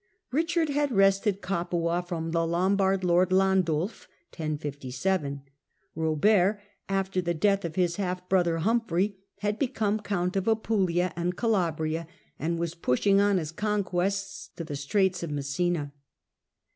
Richard 0.31 0.69
had 0.69 0.91
wrested 0.91 1.41
Capua 1.43 2.01
from 2.01 2.31
the 2.31 2.43
Lombard 2.47 3.03
lord, 3.03 3.29
Landulf 3.29 4.07
(1057). 4.35 5.43
Robert, 5.93 6.59
after 6.89 7.21
the 7.21 7.35
death 7.35 7.63
of 7.63 7.75
his 7.75 7.97
half 7.97 8.27
brother, 8.27 8.57
Humphrey, 8.57 9.17
had 9.41 9.59
become 9.59 9.99
count 9.99 10.35
of 10.35 10.47
Apulia 10.47 11.13
and 11.15 11.37
Calabria, 11.37 12.07
and 12.39 12.57
was 12.57 12.73
pushing 12.73 13.21
on 13.21 13.37
his 13.37 13.51
conquests 13.51 14.49
to 14.55 14.63
the 14.63 14.75
Straits 14.75 15.21
of 15.21 15.29
Messina. 15.29 15.91